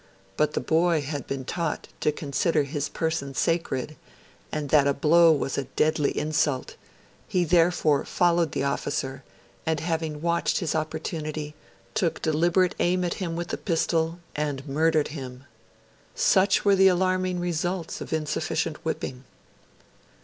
But 0.35 0.53
the 0.53 0.59
boy 0.61 1.01
had 1.01 1.27
been 1.27 1.45
taught 1.45 1.89
to 1.99 2.11
consider 2.11 2.63
his 2.63 2.89
person 2.89 3.35
sacred, 3.35 3.95
and 4.51 4.69
that 4.69 4.87
a 4.87 4.95
blow 4.95 5.31
was 5.31 5.59
a 5.59 5.65
deadly 5.75 6.09
insult; 6.17 6.75
he 7.27 7.43
therefore 7.43 8.03
followed 8.03 8.53
the 8.53 8.63
officer, 8.63 9.23
and 9.63 9.79
having 9.79 10.19
watched 10.19 10.57
his 10.57 10.73
opportunity, 10.73 11.53
took 11.93 12.19
deliberate 12.19 12.73
aim 12.79 13.03
at 13.03 13.13
him 13.21 13.35
with 13.35 13.53
a 13.53 13.57
pistol 13.57 14.17
and 14.35 14.67
murdered 14.67 15.09
him.' 15.09 15.43
Such 16.15 16.65
were 16.65 16.75
the 16.75 16.87
alarming 16.87 17.39
results 17.39 18.01
of 18.01 18.11
insufficient 18.11 18.83
whipping. 18.83 19.23